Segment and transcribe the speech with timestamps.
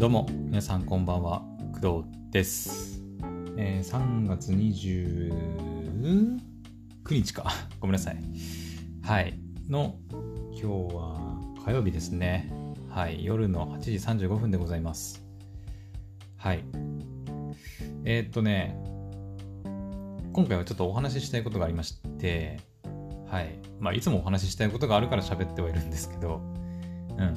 [0.00, 1.42] どうも、皆さんこんばんは、
[1.82, 3.02] 工藤です。
[3.58, 6.40] えー3月29
[7.10, 7.52] 日か。
[7.80, 8.16] ごめんなさい。
[9.02, 9.38] はい。
[9.68, 9.96] の、
[10.52, 12.50] 今日は火曜日ですね。
[12.88, 13.22] はい。
[13.22, 13.92] 夜の8時
[14.26, 15.22] 35分でございます。
[16.38, 16.64] はい。
[18.06, 18.82] えーっとね、
[20.32, 22.58] 今回はちょっとお話ししたいことがありまして、
[23.26, 23.50] はい。
[23.78, 26.40] まあ、いつもお話ししたいことがあるから喋ってはいるんですけど、
[27.18, 27.36] うん。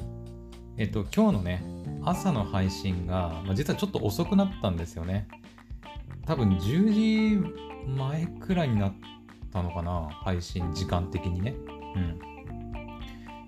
[0.78, 5.26] えっと、今日のね、朝の配信が、まあ、実はちょっと遅くなったんですよね。
[6.26, 8.94] 多分10時前くらいになっ
[9.52, 11.54] たのかな、配信時間的にね。
[11.96, 12.20] うん。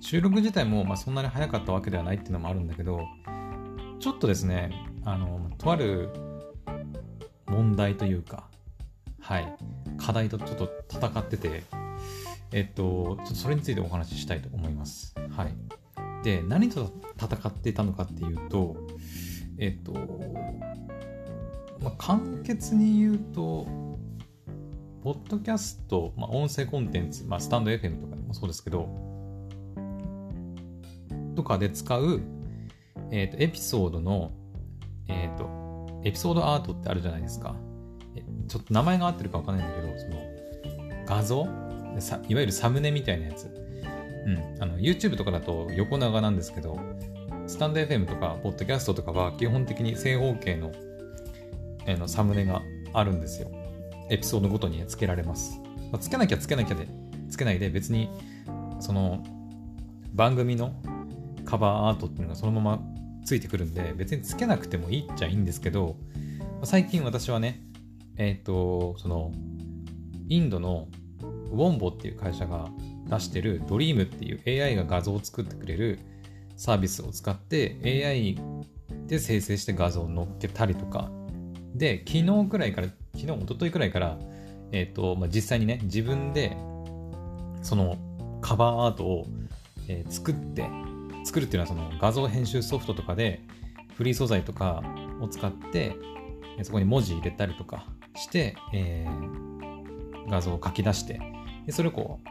[0.01, 3.07] 収録自体も、まあ、そんなに早かったわけではないっていうのもあるんだけど、
[3.99, 4.71] ちょっとですね、
[5.05, 6.11] あの、とある
[7.47, 8.49] 問題というか、
[9.21, 9.57] はい、
[9.99, 11.65] 課題とちょっと戦ってて、
[12.53, 15.15] えっと、ちょっとそれについてお話ししたいと思います。
[15.37, 15.86] はい。
[16.27, 18.77] で、何と戦ってたのかっていうと、
[19.59, 19.93] えっと、
[21.81, 23.65] まあ、簡潔に言うと、
[25.05, 28.89] ポッドキャスト、まあ、音声コンテンツ、まあ、スタンド FM とかでもそうですけど、
[31.37, 32.21] とかで使う、
[33.13, 34.33] えっと、エピソードの、
[35.07, 37.55] えっと、エピソードアートってあるじゃないですか。
[38.49, 40.17] ちょっと名前が合ってるかわかんないんだけど、その、
[41.07, 41.47] 画像
[42.29, 43.49] いわゆるサムネみたいなやつ。
[44.27, 44.63] うん。
[44.63, 46.79] あの、YouTube とかだと横長なんですけど、
[47.47, 50.73] スタンド FM とか、ポッドキャストとかは基本的に正方形の,、
[51.87, 52.61] えーのサムネが
[52.93, 53.51] あるんですよ。
[54.11, 55.61] エピソードごとにつけられます。
[55.93, 56.89] まあつけなきゃつけなきゃで、
[57.31, 58.11] つけないで別に、
[58.81, 59.25] その、
[60.13, 60.73] 番組の
[61.45, 62.81] カバーアートっていうのがそのまま
[63.25, 65.97] ついてくるんで、別につけなくてもいいっちゃいいんですけど、
[66.41, 67.63] まあ最近私はね、
[68.17, 69.31] えっ、と、その、
[70.29, 70.89] インドの
[71.53, 72.69] ウォンボっていう会社が
[73.09, 75.99] 出してるドリームっていう AI が画像を作ってくれる
[76.57, 78.39] サービスを使って AI
[79.07, 81.11] で生成して画像を載っけたりとか
[81.75, 84.19] で昨日くらいから昨日一昨日くらいから
[84.73, 86.57] えっ、と、まあ、実際にね自分で
[87.63, 87.99] その
[88.41, 89.27] カバーアートを、
[89.89, 90.69] えー作って
[91.25, 93.43] 作るっていうのはその画像編集ソフトとかで
[93.97, 94.85] フリー素材とか
[95.21, 95.97] を使って
[96.63, 97.85] そこに文字入れたりとか
[98.15, 99.47] して、えー
[100.29, 101.21] 画像を書き出して
[101.67, 102.29] でそれをこう、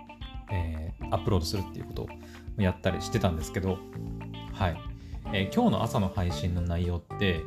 [0.51, 2.07] えーアップロードするっていうことを
[2.57, 3.77] やったりしてたんですけど、
[4.53, 4.77] はい。
[5.33, 7.41] えー今日の朝の配信の内容って、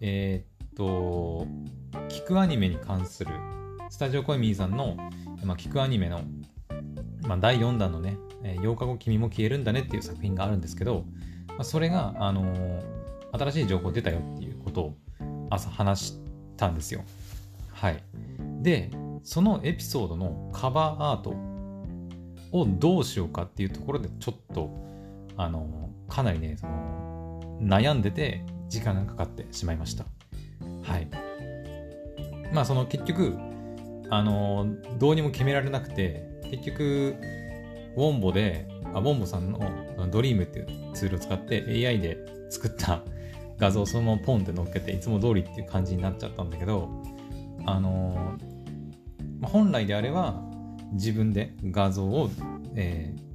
[0.00, 1.46] えーっと、
[2.08, 3.30] 聞くアニメに関する、
[3.90, 4.96] スタジオコイミーさんの、
[5.44, 6.22] まあ、聞くアニメの、
[7.26, 11.04] まあ、第4弾のね、えー8日後君も消えるんだねっていう作品があるんですけど、
[11.48, 12.96] まあ、それが、あのー
[13.32, 14.96] 新しい情報出たよっていうことを
[15.50, 16.20] 朝話し
[16.56, 17.02] たんですよ。
[17.72, 18.02] はい。
[18.62, 18.90] で、
[19.22, 21.34] そのエピソードのカバーアート
[22.52, 24.70] をどうしようかっていうところでちょっと、
[25.36, 30.04] あの、かなりね、その、悩んでて時間がかかってしまいました。
[30.82, 31.08] はい。
[32.52, 33.36] まあ、その結局、
[34.10, 34.66] あの、
[34.98, 37.16] どうにも決められなくて、結局、
[37.96, 39.60] ウォンボで、あウォンボさんの
[40.10, 42.18] ドリームっていうツールを使って AI で
[42.50, 43.02] 作った
[43.58, 46.88] 画像をそのままポンって乗っけて、いつも通りっていう感じになっちゃったんだけど、
[47.64, 48.36] あの
[49.42, 50.42] 本来であれば
[50.92, 52.30] 自分で画像を、
[52.74, 53.26] えー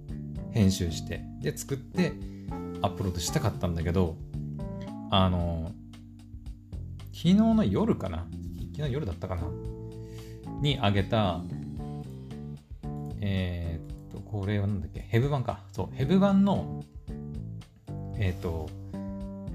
[0.53, 2.12] 編集してで作って
[2.81, 4.17] アップロードしたかったんだけど
[5.09, 5.72] あの
[7.13, 8.28] 昨日の夜かな？
[8.73, 9.44] 昨日の夜だったかな？
[10.59, 11.40] に上げた
[13.22, 15.00] えーっとこれはなんだっけ？
[15.00, 15.61] ヘブ版か。
[15.72, 16.84] そうヘブ版の
[18.17, 18.69] えーっと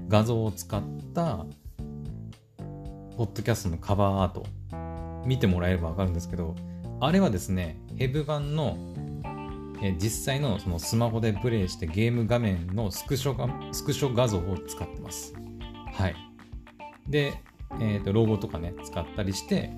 [0.07, 0.81] 画像を使っ
[1.13, 1.45] た
[3.15, 4.47] ポッドキャストのカバーアート
[5.27, 6.55] 見てもらえればわかるんですけど、
[6.99, 8.77] あれはですね、ヘブ版の、
[9.81, 15.35] えー実際のそのスマホでプレイしてゲーム画面のスクショがスクショ画像を使ってます。
[15.93, 16.15] はい。
[17.07, 17.35] で、
[17.79, 19.71] えっ、と、ロゴとかね、使ったりして、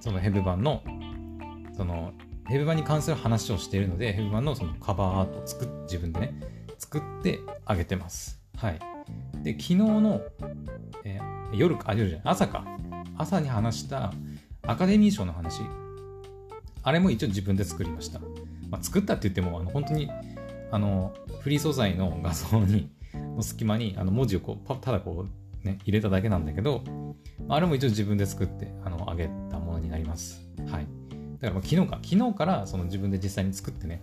[0.00, 0.82] そのヘブ版の、
[1.76, 2.12] その、
[2.48, 6.34] ヘブ版に関する話をしているので、ヘブ版のそのカバーアートを作っ自分でね、
[6.78, 8.40] 作ってあげてます。
[8.56, 8.80] はい。
[9.44, 10.20] で、昨日の、
[11.04, 12.64] えー夜か、あ、夜じゃない、朝か。
[13.16, 14.12] 朝に話した
[14.66, 15.62] アカデミー賞の話。
[16.82, 18.20] あれも一応自分で作りました。
[18.68, 20.10] まあ、作ったって言っても、あの本当に、
[20.70, 25.26] あの、フリー素材の画像に、の隙間に、あの文字をこう、ただこ
[25.64, 26.82] う、ね、入れただけなんだけど、
[27.48, 30.48] あれも一応自分で作って、あの、上げたものになります。
[30.70, 30.86] はい。
[31.40, 34.00] だからま昨日か、昨日からその自分で実際に作ってね、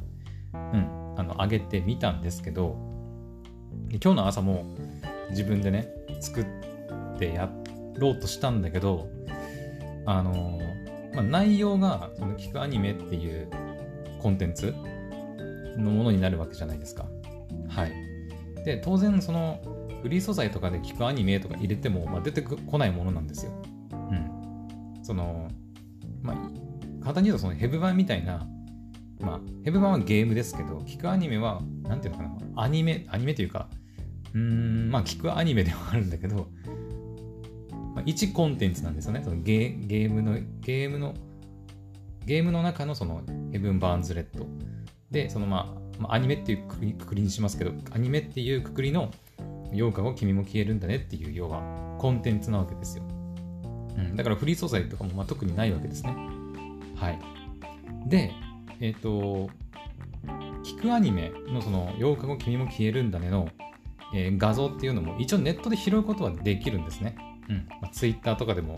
[0.54, 2.78] うん、あの、上げてみたんですけど、
[3.90, 4.66] 今日の朝も
[5.32, 5.90] 自分でね、
[6.22, 6.46] 作っ
[7.20, 7.50] てや
[7.96, 9.08] ろうとしたんだけど、
[10.06, 10.60] あの、
[11.14, 13.50] まあ、内容が、その聞くアニメっていう
[14.20, 14.74] コンテンツ
[15.78, 17.06] のものになるわけじゃないですか。
[17.70, 17.94] はい。
[18.66, 19.62] で、当然その
[20.02, 23.52] フリー素材とかで聞くアニメとか入れても、まあ、出てこないものなんですよ。
[23.92, 25.00] うん。
[25.02, 25.50] その、
[26.22, 26.36] まあ、
[27.02, 28.48] 簡単に言うとそのヘブ版みたいな、
[29.20, 33.70] まあ、ヘブ版はゲームですけど、聞くアニメは、なんていうのかな、アニメ、アニメというか、
[34.34, 36.48] うん、まあ、聞くアニメではあるんだけど、
[38.04, 39.22] まあ、一コンテンツなんですよね。
[39.24, 41.14] そのゲゲームの、ゲームの、
[42.26, 43.22] ゲームの中のその
[43.52, 44.46] ヘブン・バーンズ・レッド。
[45.12, 49.12] で、そのまあ、アニメっていうくくりくりにしますけど、アニメっていうくくりの
[49.72, 51.62] 8日後君も消えるんだねっていう要は
[52.00, 53.04] コンテンツなわけですよ。
[53.98, 56.16] うん、だからフリー素材とかもまあ特にないわけですね。
[56.96, 57.20] はい。
[58.10, 58.32] で、
[58.80, 59.50] えっ、ー、と、
[60.64, 63.50] 聞くアニメのその8日後君も消えるんだねの、
[64.16, 67.16] えー、画像っていうのも一応ネットで拾うことはできるんですね。
[67.50, 67.68] うん。
[67.82, 68.78] まあ、Twitter とかでも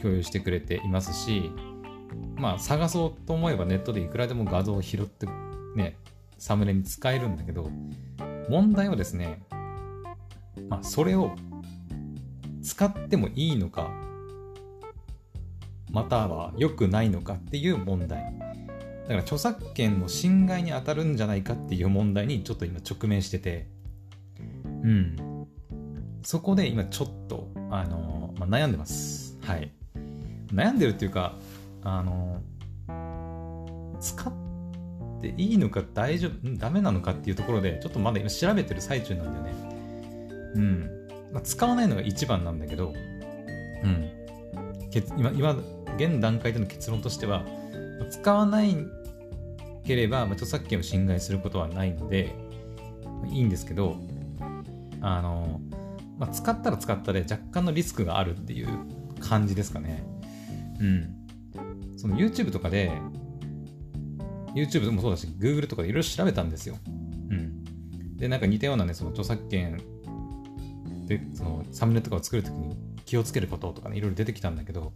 [0.00, 1.50] 共有してくれていますし、
[2.36, 5.26] まあ探そうと思えばネットでいくらでも画像を拾って
[5.76, 5.96] ね、
[6.38, 7.70] サムネに使えるんだけど、
[8.48, 9.42] 問題はですね、
[10.68, 11.34] まあ、それを
[12.62, 13.90] 使ってもいいのか、
[15.90, 18.34] または良くないのかっていう問題。
[19.04, 23.68] だから著作権の侵害に当たるんじゃないかっていう問題にちょっと今直面してて、
[24.82, 25.46] うん。
[26.22, 29.36] そこで今ちょっと、あのまあ、悩んでます。
[29.42, 29.70] はい。
[30.52, 31.34] 悩んでるっていうか、
[31.82, 32.40] あの
[34.00, 34.32] 使っ
[35.20, 39.74] ていいのか大丈夫、ダメなのかっていうところで、ちょっとまだ今調べてる最中なんだよね。
[40.54, 40.90] うん。
[41.32, 42.92] まあ、使わないのが一番なんだけど、
[43.82, 44.10] うん。
[45.16, 45.56] 今、今、
[45.96, 47.44] 現段階での結論としては、
[48.10, 48.76] 使わない
[49.84, 52.34] ければ、まあ、著作権を侵害することはないので、
[53.30, 53.96] いいんですけど、
[55.00, 55.60] あの、
[56.18, 58.68] まあ、使ったら使ったで若干のリスクがあるっていう
[59.20, 60.04] 感じですかね。
[60.80, 61.96] うん。
[61.96, 62.92] その YouTube とかで、
[64.54, 66.76] YouTube もそうだし、Google とかでいろいろ調べたんですよ。
[66.86, 68.16] うん。
[68.16, 69.80] で、なんか似たようなね、その著作権
[71.06, 74.92] でそのサムネとかを作るときに気をつけることとかねいろいろ出てきたんだけど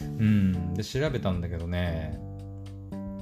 [0.00, 2.18] うんで調べたんだけどね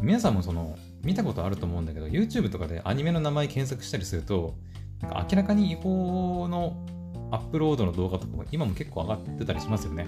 [0.01, 4.57] 皆さんもその見たことあると思うんだけど YouTube とかでアニメの名前検索したりすると
[5.01, 6.87] なんか明らかに違法の
[7.31, 10.07] アップロードの動画とかも今も結構上がってたりしますよね。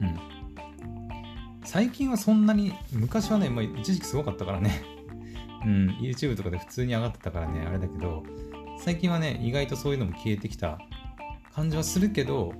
[0.00, 0.18] うん。
[1.64, 4.82] 最近はそんなに昔はね、まあ、一時期すごかったからね。
[5.64, 5.90] うん。
[6.00, 8.22] YouTube とかで普通に上がってたからねあれだけど
[8.78, 10.78] 最近はね意外とそういうのも消えてきた
[11.54, 12.52] 感じはするけど、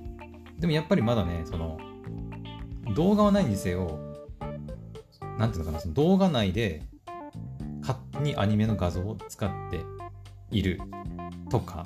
[0.57, 1.77] でもやっぱりまだね、その、
[2.95, 3.99] 動画はないにせよ、
[5.37, 6.83] なんていうのかな、その動画内で、
[7.81, 9.81] 勝手にアニメの画像を使って
[10.49, 10.79] いる
[11.49, 11.85] とか、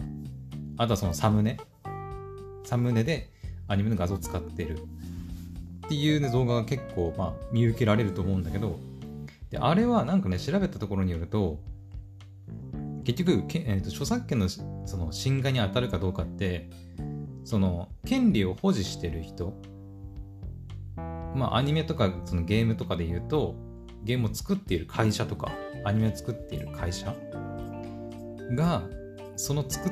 [0.78, 1.58] あとはそのサムネ、
[2.69, 3.30] サムネで
[3.68, 4.80] アニメの画像を使ってる。
[5.86, 8.80] っていう、ね、動画が結構、まあ、見受けられると思うんだけど、
[9.50, 11.60] であれはなんかね、調べたところによると、
[13.04, 14.62] 結局け、えーと、著作権のそ
[14.98, 16.69] の侵害に当たるかどうかって、
[17.44, 19.56] その権利を保持してる人
[21.33, 23.56] まあアニメとかそのゲームとかで言うと
[24.04, 25.51] ゲームを作っている会社とか
[25.83, 27.16] アニメを作っている会社
[28.51, 28.83] が
[29.36, 29.92] その作っ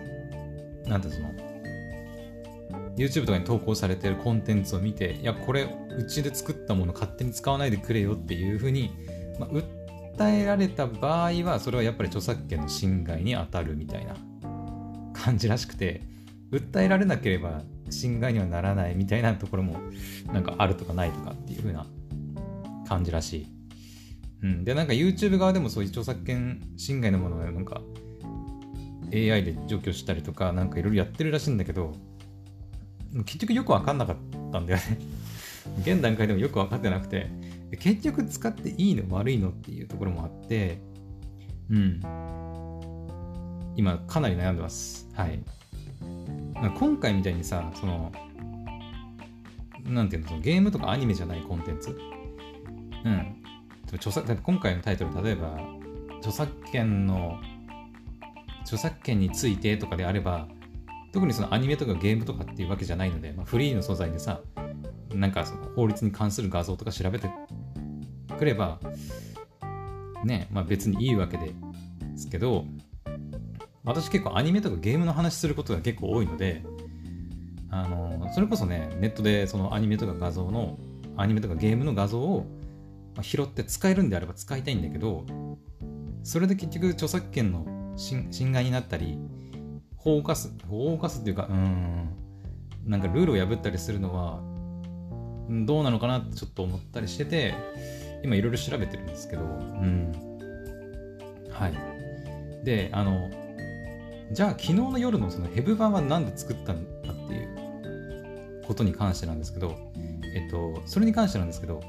[0.86, 1.32] なんてその
[2.98, 8.92] YouTube とかに投稿されてるコンテンツを見ていやこれうちで作ったもの勝手に使わないでくれよっていうふうに、
[9.40, 14.16] まあ、訴えられた場合はそれはやっぱり著作権の侵害に当たるみたいな
[15.14, 16.02] 感じらしくて
[16.52, 19.80] 訴えられなければ侵害にはならないみたいなところも
[20.34, 21.86] なんかあるとかないとかっていう風な
[22.88, 23.48] 感じらしい。
[24.44, 27.82] うん、でなんか YouTube 側でもそういう著作権侵害のものをなんか
[29.12, 31.94] AI で除去したりとかなんかいろいろやってるらしいんだけど
[33.26, 34.16] 結局よくわかんなかっ
[34.52, 34.98] たんだよね
[35.82, 37.30] 現段階でもよく分かってなくて
[37.80, 40.82] 結局使っていいの悪いのっていうところもあって
[41.70, 42.02] うん
[43.76, 45.40] 今かなり悩んでますはい
[46.76, 48.12] 今回みたいにさ、その、
[49.86, 51.98] なんていうの、そのゲームとかアニメじゃないコンテンツ？
[53.06, 53.44] うん。
[53.94, 55.58] 著作今回のタイトル、例えば、
[56.18, 57.40] 著作権の、
[58.62, 60.48] 著作権についてとかであれば、
[61.12, 64.42] 特にそのアニメとかゲームとかっていうわけじゃないので、まあ、フリーの素材でさ、
[65.14, 67.30] なんかその法律に関する画像とか調べて
[68.38, 68.80] くれば、
[70.24, 71.54] ね、まあ別にいいわけで
[72.16, 72.66] すけど、
[73.84, 76.64] 私結構アニメとかゲームの話することが結構多いので、
[77.70, 80.78] あの、それこそね、ネットでそのアニメとか画像の、
[81.16, 82.46] アニメとかゲームの画像を
[83.22, 85.26] 拾って使えるんであれば使いたいんだけど、
[86.24, 89.18] それで結局著作権の侵害になったり、
[90.08, 92.10] 法を犯す、法を犯すっていうか、うん、
[92.86, 94.40] なんかルールを破ったりするのは、
[95.66, 97.54] どうなのかなってちょっと思ったりしてて、
[98.24, 100.14] 今いろいろ調べてるんですけど、うん。
[101.52, 102.66] はい。
[102.66, 103.30] で、あの、
[104.32, 109.76] じゃあ昨日の夜のそのヘブ版は何で作ったんだっていうことに関してなんですけど、
[110.36, 111.82] えっと、それに関してなんですけど、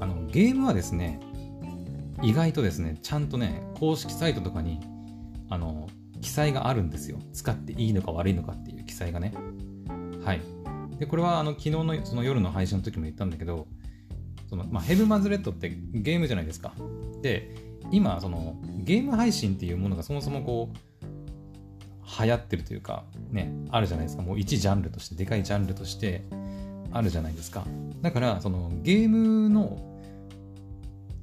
[0.00, 1.18] あのゲームはですね、
[2.22, 4.80] 意外とですね、ちゃんとね、公式サイトとかに、
[5.50, 5.88] あの、
[6.20, 7.18] 記載があるんですよ。
[7.32, 9.34] 使っていいのか悪いのかっていう記載がね。
[10.24, 10.40] はい。
[10.98, 13.66] で、これはあの昨日のその夜の配信の時も言ったんだけど、
[14.48, 16.72] そのまあ、ヘブ・マズ・レッドってゲームじゃないですか。
[17.22, 17.54] で、
[17.90, 20.76] 今、そのゲーム配信っていうものがそもそもこう、
[22.22, 24.22] 流行ってるというか、ね、あるじゃないですか。
[24.22, 26.24] もう一ジャンルとして、でかいジャンルとして
[26.92, 27.64] あるじゃないですか。
[28.02, 29.94] だから、そのゲームの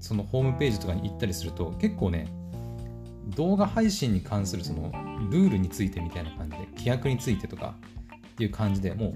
[0.02, 2.28] そのホームページとかに行ったりすると、結構ね、
[3.28, 4.92] 動画配信に関するその
[5.30, 7.76] ルールについてみたいな感じで、規約についてとか
[8.28, 9.14] っていう感じでも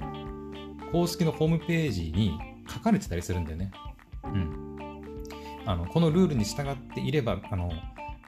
[0.89, 2.37] う、公式のホームページに
[2.71, 3.71] 書かれてたりするんだよね。
[4.23, 5.01] うん。
[5.65, 7.71] あの、このルールに従っていれば、あの、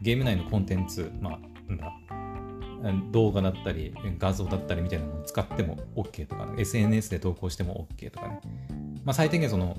[0.02, 8.42] ゲーム内のコンテンツ、まあ、なんだ、動画だったり画像だったりみたいなのを使っても OK とか、SNS で投稿しても OK とかね。
[9.04, 9.76] まあ、最低限その、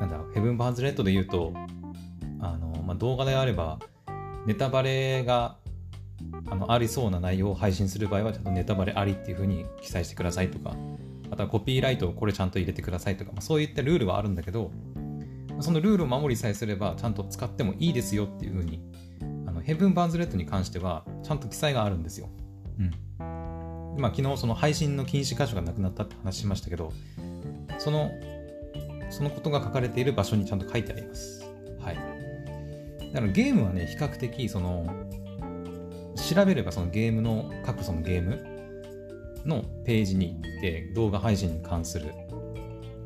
[0.00, 1.52] なんだ、ヘブン・バーズ・レッドで言うと、
[2.40, 3.78] あの、まあ、動画であれば、
[4.46, 5.56] ネタバレが
[6.46, 10.76] あのありそうな内容を配信する場合は、ちゃんとネタバレありっていうふうに記載してくださいとか、
[11.30, 14.70] あとはコピーライトをこれちゃんと入れてくださいとか、まあ、そういったルールはあるんだけど、
[15.60, 18.80] そのルールを守りさえすれば、ちゃんと使ってもいいですよっていうふうに
[19.64, 22.28] ヘブン・バーンズ・レッドに関しては、ちゃんと記載があるんですよ。
[22.78, 23.98] うん。
[23.98, 26.92] まあ、昨日、その配信の禁止箇所がなくなったって話しましたけど、
[27.78, 28.10] その、
[29.08, 31.43] そのことが書かれている場所にちゃんと書いてあります。
[33.14, 34.92] だからゲームはね、比較的、その、
[36.16, 38.44] 調べればそのゲームの、各そのゲーム
[39.46, 42.12] のページに行って動画配信に関する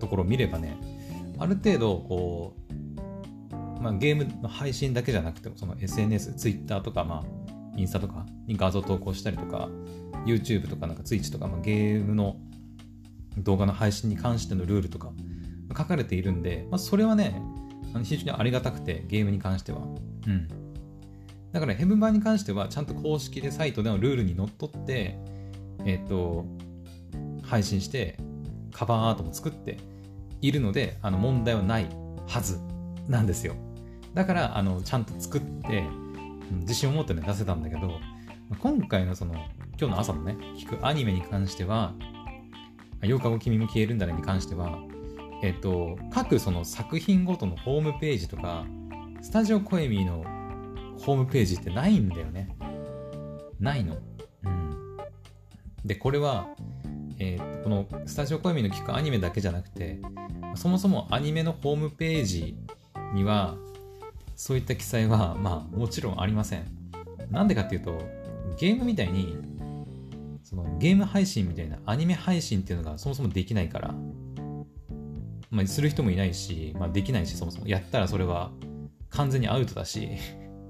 [0.01, 0.79] ところを見ればね、
[1.39, 2.57] ある程度、こ
[3.51, 9.69] う、まあ、ゲームの配信だけじゃなくても、その SNS、Twitter とか、まあ、インスタとかに画像投稿したりとか、
[10.25, 12.37] YouTube とかなんか Twitch とか、まあ、ゲームの
[13.37, 15.13] 動画の配信に関してのルールとか
[15.77, 17.43] 書かれているんで、まあ、それはね、
[18.03, 19.81] 非常にありがたくて、ゲームに関しては。
[20.27, 20.49] うん。
[21.53, 25.19] だから、ヘブン版に関しては、ちゃんと公式でサイトでのルールにのっとって、
[25.85, 26.47] えっ、ー、と、
[27.43, 28.19] 配信して、
[28.73, 29.79] カバーアートも作って
[30.41, 31.89] いるので、あの問題はない
[32.27, 32.61] はず
[33.09, 33.55] なんですよ。
[34.15, 35.85] だからあのちゃんと作って
[36.63, 38.01] 自信を持ってね出せたんだけど
[38.59, 39.35] 今回のその
[39.79, 41.95] 今日の朝のね聞くアニメに関しては
[43.03, 44.79] 8日後君も消えるんだねに関しては
[45.43, 48.65] えっと各その作品ごとのホームページとか
[49.21, 50.25] スタジオコエミーの
[51.01, 52.57] ホームページってないんだよね。
[53.61, 53.97] ないの。
[54.45, 54.97] うん。
[55.85, 56.49] でこれは
[57.21, 59.99] えー、このスタジオコエミーの聞くアニメだけじゃなくて
[60.55, 62.57] そもそもアニメのホームページ
[63.13, 63.57] には
[64.39, 66.65] そういった記載は、まあ、もちろんありません。
[67.29, 68.01] なんでかっていうと、
[68.57, 69.37] ゲームみたいに、
[70.45, 73.95] そのゲーム配信みたいなアニメ配信っていうのがそもそもできないから、
[75.51, 77.67] まあ、する人もいないし、まあ、できないし、そもそも。
[77.67, 78.51] やったらそれは
[79.11, 80.11] 完全にアウトだし、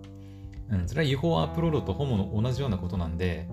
[0.71, 3.49] うん、それは違法アップロードとホモの同じようなことなんで、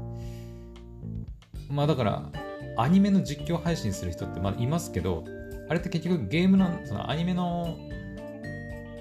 [1.70, 2.32] まあだから、
[2.78, 5.24] アニメの実況配信する人ってまだいますけど、
[5.70, 7.78] あれって結局ゲームの、そのアニメの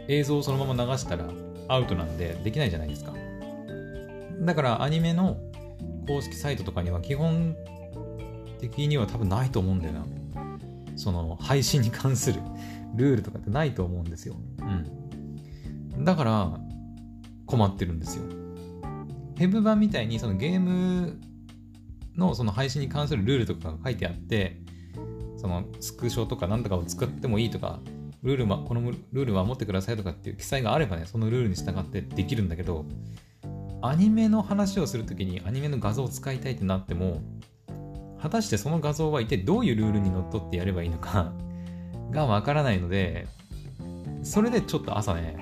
[0.09, 1.29] 映像をそのまま流したら
[1.69, 3.13] アウトなんでできないじゃないですか。
[4.41, 5.39] だからアニメの
[6.07, 7.57] 公式サイトとかには基本
[8.61, 10.07] 的には多分ないと思うんだよな。
[10.97, 12.41] その配信に関する
[12.97, 14.37] ルールとかってないと思うんですよ。
[15.97, 16.05] うん。
[16.05, 16.61] だから
[17.47, 18.25] 困ってるんですよ。
[19.37, 21.19] ヘブ版みたいにそのゲーム
[22.17, 24.63] のその配信に関するルールとかが書いてあって、
[25.37, 27.81] そのスクショとか何とかを使ってもいいとか
[28.25, 32.87] ルール、ま、このルールは守ってくださいとかっていう記載があればね、そのルールに従ってできるんだけど、
[33.83, 37.21] アニメの話をするときにアニメの画像を使いたいってなっても、
[38.25, 41.31] 果たしてその画像は一体どういうルールにのっとってやればいいのか
[42.11, 43.27] がわからないので、
[44.23, 45.37] それでちょっと朝ね、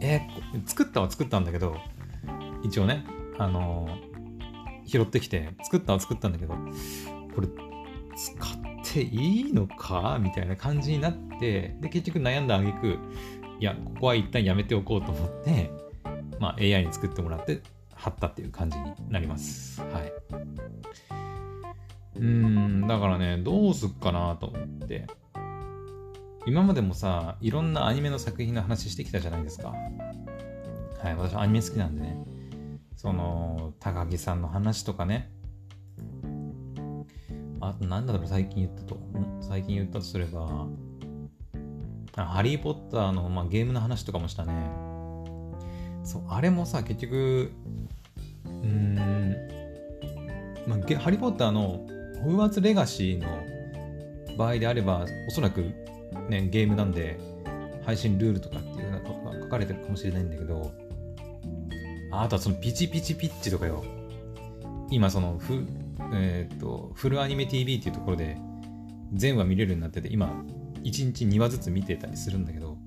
[0.00, 1.76] えー、作ったは作ったんだけど、
[2.64, 3.04] 一応ね、
[3.38, 6.54] あのー、拾ってきて、作ったは作ったんだけど、
[7.32, 7.46] これ、
[8.16, 10.18] 使っていいのか？
[10.20, 12.98] みたいな感じになって、で、結局悩んだ挙句、
[13.60, 15.70] いや、ここは一旦やめておこうと思って、
[16.40, 17.60] まあ、AI に作ってもらって
[17.94, 19.80] 貼ったっていう感じになります。
[19.80, 20.12] はい。
[22.16, 25.06] うん、だからね、どうすっかなと思って。
[26.46, 29.68] 今までもさ、いろんなアニメの作品の話してきたじゃないですか。
[31.02, 32.24] はい、私アニメ好きなんでね。
[32.96, 35.30] その、高木さんの話とかね、
[37.60, 38.98] あとなんだろう、最近言ったと。
[39.40, 40.66] 最近言ったとすれば、
[42.14, 44.52] ハリー・ポッターの、まあ、ゲームの話とかもしたね。
[46.04, 47.52] そう、あれもさ、結局、
[48.44, 48.94] うーん、
[50.66, 51.86] まあ、ハリー・ポッターの
[52.22, 53.28] ホグワーツ・レガシーの
[54.36, 55.60] 場合であれば、おそらく、
[56.28, 57.18] ね、ゲームなんで、
[57.84, 60.72] 配信ルールとかっていうようなことが書かれてるかもしれないんだけど、
[62.12, 63.84] あとはそのピチピチピッチとかよ。
[64.90, 65.66] 今そのフ、
[66.12, 68.38] えー、っと、フルアニメ TV っていうところで
[69.12, 70.44] 全話見れるようになってて、今、
[70.82, 72.78] 1日2話ずつ見てたりするんだけど、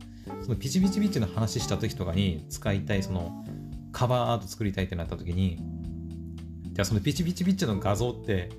[0.41, 3.45] そのピチピチピッチの話した時とかに使いたいその
[3.91, 5.59] カバーアート作りたいってなった時に、
[6.71, 8.49] じゃあそのピチピチピッチの画像って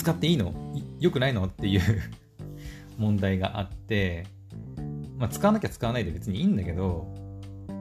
[0.00, 0.54] 使っていいの？
[0.98, 1.44] よくないの？
[1.44, 1.82] っていう
[2.96, 4.26] 問題があって、
[5.18, 7.14] まあ、使わなきゃ使わないで別にいいんだけど、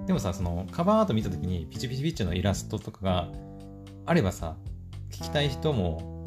[0.06, 3.32] でもさ、そのカバーアート見た時にピチピチピチのイラストとかが
[4.06, 4.58] あればさ、
[5.12, 6.26] 聞きたい人も、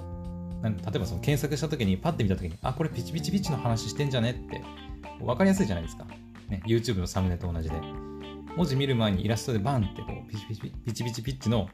[0.62, 4.62] なん例えばその検索した時にパッて見た時に、あ、これピチピチピチの話してんじゃねって
[5.20, 6.06] 分かりやすいじゃないですか。
[6.48, 7.76] ね、YouTube のサムネと同じで。
[8.56, 11.68] 文字見る前にイラストでバンってこうピチピチピチピチピチの、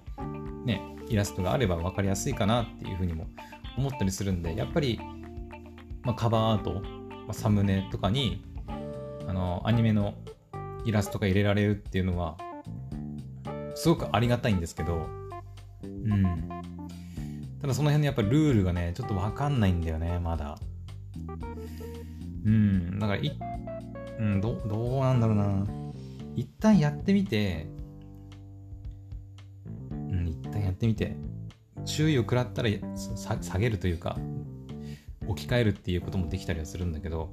[0.65, 3.27] ね、イラストがあれば分かりやすいかなっていうふうにも
[3.79, 5.01] 思ったりするんで、やっぱり、
[6.03, 8.45] まあ、カバーアート、まあ、サムネとかに、
[9.27, 10.15] あの、アニメの
[10.85, 12.37] イラストが入れられるっていうのは、
[13.75, 15.07] すごくありがたいんですけど、
[15.85, 16.49] うん。
[17.61, 20.59] ただその辺のやっぱルールがね、ちょっとわかんないんだよね、まだ。
[22.45, 22.99] うん。
[22.99, 23.39] だからい、
[24.19, 25.67] うん、どどうなんだろうな。
[26.35, 27.69] 一旦やってみて、
[29.91, 31.17] うん、一旦やってみて、
[31.89, 32.69] 注意を食らったら
[33.41, 34.19] 下げるというか、
[35.27, 37.31] 置き換えるっていうこともできたりはするんだけど、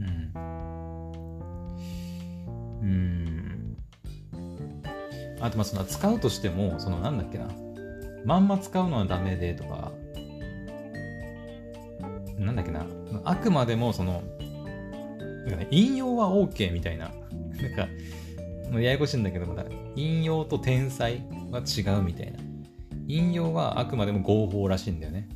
[0.00, 0.32] うん。
[2.82, 3.76] うん。
[5.40, 7.48] あと、まあ、その使うとしても、そのなんだっけな。
[8.24, 9.92] まんま使うのはダメでとか、
[12.38, 12.86] なんだっけな。
[13.24, 14.22] あくまでも、その、
[15.46, 17.10] なんかね、引用は OK みたいな。
[17.60, 17.74] なん
[18.72, 19.54] か、ややこしいんだけども、
[19.96, 22.47] 引用と天才は違うみたいな。
[23.08, 25.28] 引用はあくまでも合法らしいんだよね。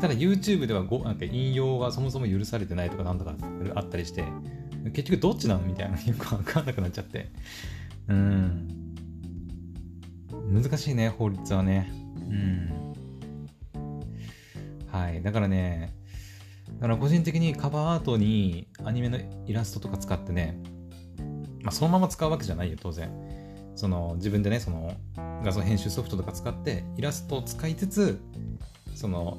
[0.00, 3.34] ただ YouTube ではごなんか引用がそもそも許されてないとかなんとか
[3.74, 4.24] あったりして、
[4.92, 7.30] 結局どっちなのみたいなよくわかんなくなっちゃって。
[8.08, 8.68] うん。
[10.52, 11.90] 難しいね、法律はね。
[12.28, 12.92] うん。
[14.88, 15.22] はい。
[15.22, 15.94] だからね、
[16.74, 20.60] だから個人的にカバーアートにアニメのイラストとか使ってね、
[21.62, 23.10] まあ、そのまま使うわけじゃないよ、当然。
[23.74, 24.94] その自分でね、その
[25.42, 28.20] 画像編集ソフトとか使ってイラストを使いつつ、
[28.94, 29.38] その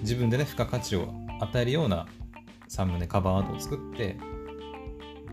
[0.00, 2.06] 自分でね、付加価値を与えるような
[2.68, 4.16] サムネ、カバーアートを作って、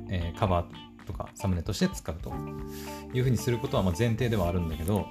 [0.10, 2.34] えー、カバーとかサムネとして使うと
[3.14, 5.06] いうふうにすることはま前提ではあるんだけど、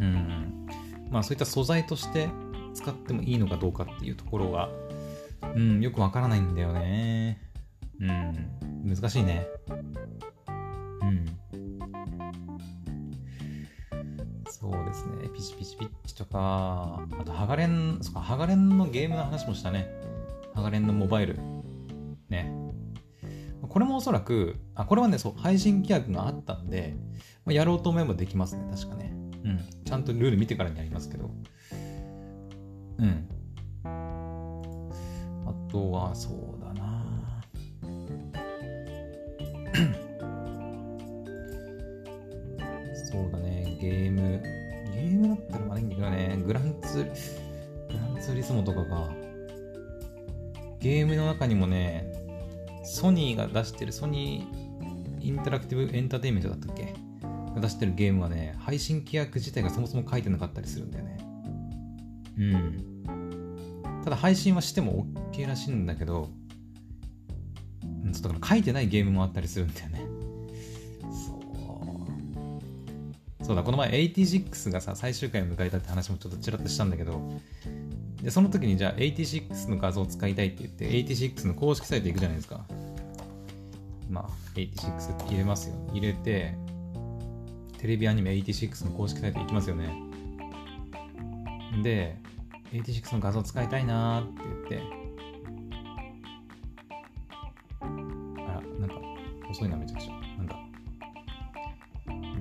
[0.00, 0.66] うん、
[1.10, 2.28] まあそういった素材として
[2.74, 4.68] 使ってもいいのかどうかっていうところが、
[5.54, 7.40] うん、よくわからないんだよね。
[8.00, 9.46] うん、難しいね。
[14.50, 15.28] そうですね。
[15.34, 19.88] ピチピチピッチとか、あと、ハガレン、そっか、ハガレンのゲームの話もしたね。
[20.54, 21.38] ハガレンのモバイル。
[22.28, 22.50] ね。
[23.68, 26.96] これもおそらく、あ、これはね、そう、配信規約があったんで、
[27.46, 29.12] やろうと思えばできますね、確かね。
[29.44, 29.60] うん。
[29.84, 31.30] ちゃんとルール見てからにやりますけど。
[32.98, 33.28] うん。
[33.84, 36.63] あとは、そうだなそう
[46.94, 47.04] ツ、
[47.88, 49.10] グランツーリスモとかが、
[50.78, 52.12] ゲームの中にもね、
[52.84, 56.94] ソニーが出してる、ソニーインタラクティブエンターテインメントだったっけ？
[57.54, 61.18] が出してるゲームはね、配信規約自体がそもそも書いてなかったりするんだよね。
[62.38, 64.02] うん。
[64.04, 66.28] ただ配信はしても OK らしいんだけど、
[68.12, 70.06] ちょっと書いてないゲームもあったりするんだよね。
[73.44, 77.20] そうだ、この前86がさ、最終回を迎えたって話もちょっとちらっとしたんだけど、
[78.22, 82.64] で、その時にじゃあ86の画像を使いたいって言って、86の公式サイト行くじゃないですか。
[84.08, 85.74] まあ、86って入れますよ。
[85.92, 86.54] 入れて、
[87.78, 89.94] テレビアニメ86の公式サイト行きますよね。
[91.82, 92.16] で、
[92.72, 95.03] 86の画像使いたいなーって言って、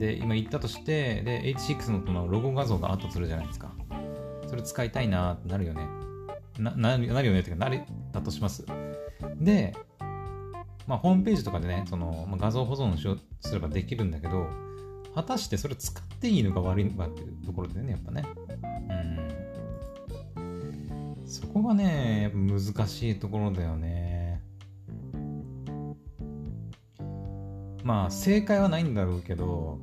[0.04, 3.74] で、今言ったとして、で、86ののロゴ画像があったとするじゃないですか。
[4.50, 5.88] それ使いたいなってなるよね。
[6.60, 8.66] な、なるよねっていうか、なれたとします。
[9.40, 9.74] で、
[10.88, 14.46] まあ、ホームページとかでね、その、まあ、画像保存しよすればできるんだけど、
[15.16, 18.26] 果たしてそれ使っていいのか悪いのかっていうところでね、やっぱね。
[20.36, 21.16] うん。
[21.26, 24.42] そこがね、難しいところだよね。
[27.84, 29.78] まあ正解はないんだろうけど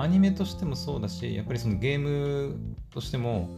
[0.00, 2.56] アニメとしてもそうだし、やっぱりそのゲーム
[2.90, 3.50] としても、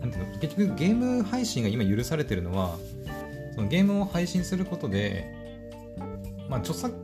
[0.00, 2.76] なんていうの、結局ゲーム配信が今許されてるのは、
[3.54, 5.34] そのゲームを配信することで、
[6.48, 6.94] まあ著作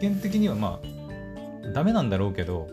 [0.00, 2.68] 権的にはまあ、ダメなんだろうけど、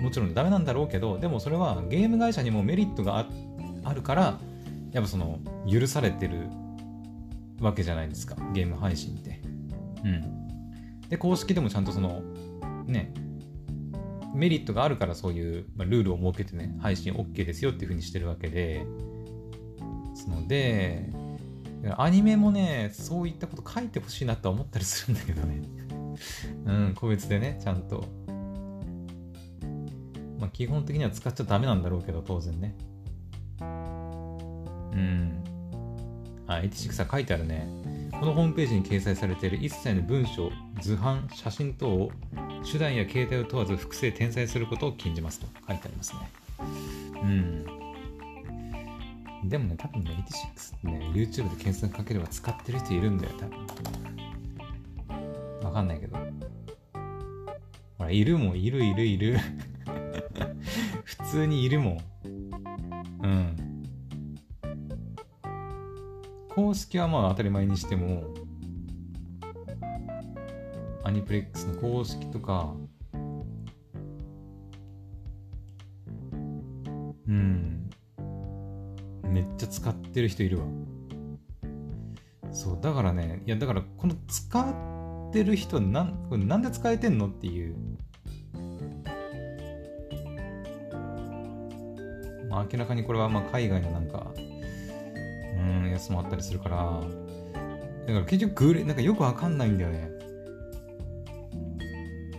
[0.00, 3.26] もちろんダメなんだろうけど、でもそれはゲーム会社にもメリットが
[3.84, 4.38] あるから、
[4.92, 5.38] やっぱその
[5.70, 6.48] 許されてる
[7.60, 9.40] わけじゃないですか、ゲーム配信って。
[10.04, 11.08] うん。
[11.08, 12.22] で、公式でもちゃんとその、
[12.86, 13.12] ね、
[14.34, 18.84] メリットがあるからそういう、まあ、ルールを設けてね、配信 OK ですよっていうふうにしてるわけで、
[20.14, 21.10] ですので、
[21.96, 25.62] アニメもね、そういったこと書いてほしいなとは思ったりするんだけどね。
[26.66, 28.04] うん、個別でね、ちゃんと。
[30.38, 32.76] まあ、基本的には使っちゃダメなんだろうけど、当然ね。
[33.60, 35.44] うん。
[36.46, 37.68] あ、86は書いてあるね。
[38.18, 40.50] このホームページに掲載されている一切の文章、
[40.80, 42.10] 図版、写真等を
[42.70, 46.28] 手段や形態を問わず複製転載することを禁じますと書いてありますね。
[47.14, 47.64] うん。
[49.48, 53.66] でもね、多分ね、86ってね、YouTube で検索かければ使ってる人いるんだよ、多分。
[55.62, 56.16] わかんないけど。
[57.98, 59.38] ほら、いるもん、いるいるいる。
[61.04, 61.98] 普通にいるもん。
[63.22, 63.67] うん。
[66.58, 68.34] 公式はまあ当たり前にしても、
[71.04, 72.74] アニプレックスの公式とか、
[77.28, 77.88] うん、
[79.22, 80.64] めっちゃ使ってる人いるわ。
[82.50, 87.76] そう、だからね、いや、だからこの使ってる人なん、これなんで使えてんのっていう。
[92.50, 94.34] まあ、明らかにこれはまあ海外のなんか、
[95.68, 97.00] うん、やつもあったりするから、
[98.06, 100.10] だから結局グレ、なんかよくわかんないんだよね。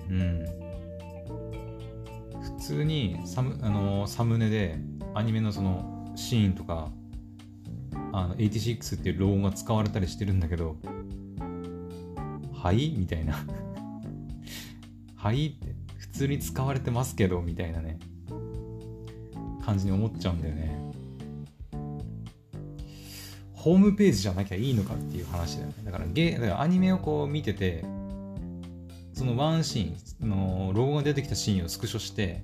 [0.09, 0.45] うん。
[2.41, 4.77] 普通にサム、あのサムネで
[5.13, 6.89] アニメのそのシーンとか、
[8.11, 10.75] あの86っていうロゴが使われたりしてるんだけど、
[12.53, 12.95] はい？
[12.97, 13.35] みたいな。
[15.15, 15.47] はい？
[15.47, 15.75] って。
[15.97, 17.99] 普通に使われてますけどみたいなね。
[19.63, 20.78] 感じに思っちゃうんだよね。
[23.59, 25.73] ホームページじゃなきゃいいのかっていう話だよね。
[25.83, 27.83] だからゲだからアニメをこう見てて
[29.13, 32.41] そのワンシーンのロゴが出てきたシーンをスクショして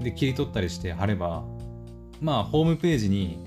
[0.00, 1.42] で切り取ったりして貼れば
[2.20, 3.42] まあホームページに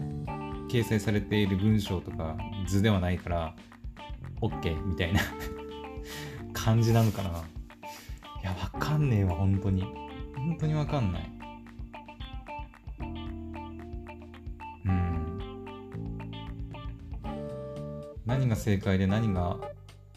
[0.69, 2.35] 掲載されている文章とか
[2.67, 3.55] 図ではないから
[4.41, 5.21] OK みたいな
[6.51, 7.29] 感じなのかな。
[7.29, 9.83] いやわかんねえわ本当に。
[10.35, 11.38] 本当にわかんない。
[18.39, 19.57] 何が正解で何が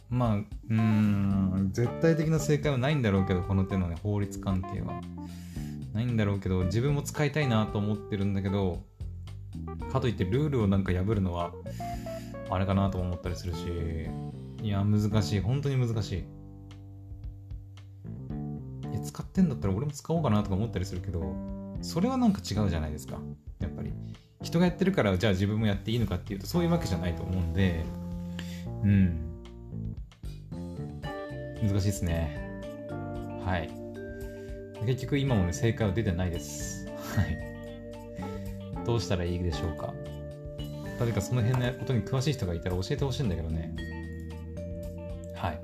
[0.09, 0.37] まあ、
[0.71, 5.01] うん、絶対的な正解はないんだろうけど、この手のね、法律関係は。
[5.95, 8.83] ないんだろうけど、自分も使いたいなと思ってるんだけど、
[9.91, 11.55] かといってルールをなんか破るのは、
[12.51, 13.67] あれかなと思ったりするし、
[14.63, 15.41] いや、難しい。
[15.41, 16.19] 本当に難しい。
[16.19, 16.25] い
[18.95, 21.35] や、使ってんだったら俺も使おうかなとか思ったりするけど、
[21.81, 23.19] それはなんか違うじゃないですか。
[23.61, 23.91] やっぱり。
[24.43, 27.83] 人がやってるから、じゃあ自分もやっていいのかっていうと、そういうわけじゃないと思うんで、
[28.83, 29.33] うん。
[31.63, 32.37] 難しいですね。
[33.45, 33.71] はい。
[34.87, 36.87] 結局今もね、正解は出てないです。
[37.17, 37.53] はい。
[38.85, 39.95] どうしたらいいでしょうか。
[40.99, 43.75] 誰かその辺のことに詳しい人がいたら教えてほしいんだけどね。
[45.35, 45.61] はい。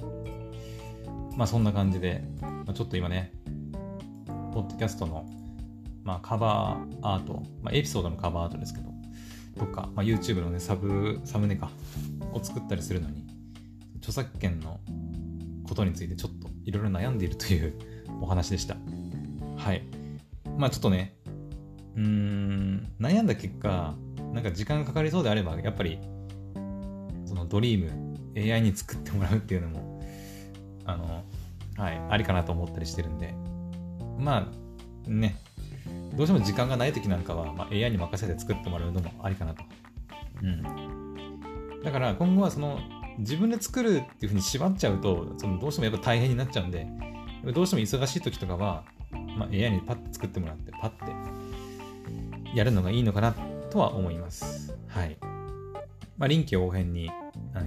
[1.37, 3.33] まあそんな感じで、まあ、ちょっと今ね、
[4.53, 5.25] ポッドキャストの、
[6.03, 8.91] まあ、カバーアート、まあ、エピソードのカバーアートですけど、
[9.59, 11.71] とか、まあ、YouTube のね、サブ、サムネか、
[12.33, 13.27] を作ったりするのに、
[13.99, 14.81] 著作権の
[15.69, 17.75] ことについてちょっといろいろ悩んでいるという
[18.21, 18.77] お話でした。
[19.57, 19.83] はい。
[20.57, 21.17] まあちょっとね、
[21.97, 23.95] うん、悩んだ結果、
[24.33, 25.99] なんか時間かかりそうであれば、やっぱり、
[27.27, 30.03] そのドリーム、AI に作ってもらうっていうのも、
[30.85, 31.25] あの、
[31.77, 33.35] はい、ありかなと思ったりしてるんで、
[34.19, 34.49] ま
[35.07, 35.37] あ、ね、
[36.19, 39.63] どうしても時間がない時なんかは、まあ、AI に任せて作ってもらうのもありかなと。
[40.43, 41.83] うん。
[41.83, 42.81] だから今後はその
[43.19, 46.89] 自分で作るっていうふうに縛っちゃうと、そのどうしてもやっぱ大変になっちゃうんで、
[47.55, 48.85] どうしても忙しい時とかは、
[49.37, 51.13] まあ、AI にパッと作ってもらって、パッて
[52.53, 53.33] やるのがいいのかな
[53.71, 54.77] とは思います。
[54.89, 55.17] はい。
[56.17, 57.13] まあ、臨機応変に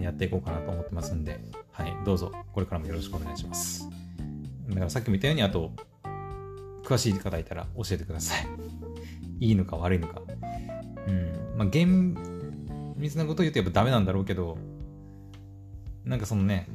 [0.01, 1.39] やっていこうかなと思ってますんで、
[1.71, 3.87] はい、どうぞこれからもよろしくお願いします。
[4.67, 5.71] だからさっきも言ったように、あと、
[6.83, 8.47] 詳しい方いたら教えてください。
[9.39, 10.21] いいのか悪いのか。
[11.07, 11.57] うん。
[11.57, 12.15] まあ、厳
[12.97, 14.57] 密なことを言うとやっぱダメなんだろうけど、
[16.05, 16.67] なんかそのね、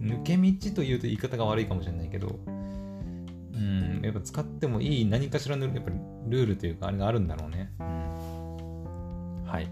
[0.00, 2.38] 抜け道というと言い方が悪いかもしれないけど、
[3.54, 5.96] うん、やっぱ使ってもいい何かしらのやっぱり
[6.28, 7.72] ルールというか、あれがあるんだろうね。
[7.80, 9.44] うん。
[9.44, 9.68] はい。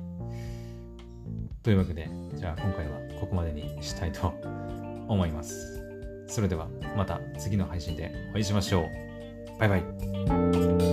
[1.63, 4.29] というわけで、じゃあ今回はここまでにしたいと
[5.09, 5.81] 思います。
[6.27, 9.12] それではまた次の配信でお会いしましょう。
[9.59, 10.92] 拜拜。